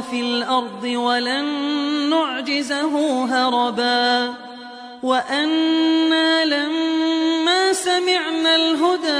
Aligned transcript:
في 0.00 0.20
الأرض 0.20 0.84
ولن 0.84 1.44
نعجزه 2.10 3.24
هربا 3.24 4.34
وأنا 5.02 6.44
لما 6.44 7.72
سمعنا 7.72 8.56
الهدى 8.56 9.10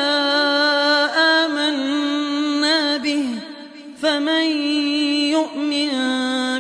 آمنا 1.19 2.97
به 2.97 3.29
فمن 4.03 4.47
يؤمن 5.31 5.91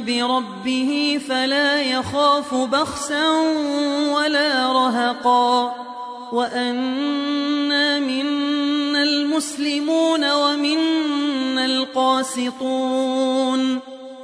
بربه 0.04 1.20
فلا 1.28 1.82
يخاف 1.82 2.54
بخسا 2.54 3.30
ولا 4.12 4.72
رهقا 4.72 5.74
وأنا 6.32 7.98
منا 7.98 9.02
المسلمون 9.02 10.32
ومنا 10.32 11.64
القاسطون 11.64 13.14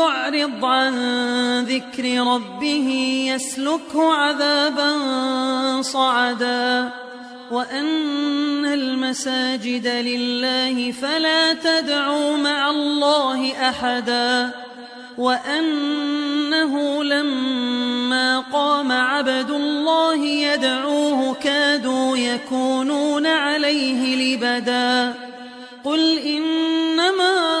يعرض 0.00 0.64
عن 0.64 0.94
ذكر 1.64 2.26
ربه 2.34 2.88
يسلكه 3.34 4.14
عذابا 4.14 4.92
صعدا 5.82 6.90
وأن 7.50 8.66
المساجد 8.66 9.86
لله 9.86 10.92
فلا 10.92 11.52
تدعوا 11.52 12.36
مع 12.36 12.70
الله 12.70 13.68
أحدا 13.68 14.50
وأنه 15.18 17.04
لما 17.04 18.40
قام 18.40 18.92
عبد 18.92 19.50
الله 19.50 20.24
يدعوه 20.26 21.34
كادوا 21.34 22.16
يكونون 22.16 23.26
عليه 23.26 24.16
لبدا 24.16 25.14
قل 25.84 26.18
إنما 26.18 27.60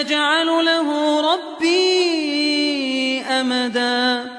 يجعل 0.00 0.46
له 0.46 1.20
ربي 1.32 3.20
أمدا. 3.20 4.30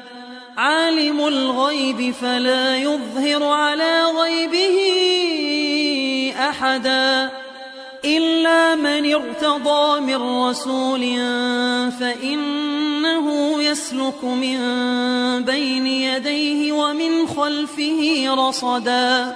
عالم 0.58 1.28
الغيب 1.28 2.13
فلا 2.13 2.78
يظهر 2.78 3.44
على 3.44 4.04
غيبه 4.04 4.78
أحدا. 6.50 7.30
إلا 8.06 8.75
من 8.75 9.13
ارتضى 9.13 10.00
من 10.00 10.22
رسول 10.40 11.02
فإنه 12.00 13.62
يسلك 13.63 14.24
من 14.24 14.58
بين 15.44 15.88
يديه 15.88 16.72
ومن 16.72 17.28
خلفه 17.28 18.25
رصدا. 18.34 19.36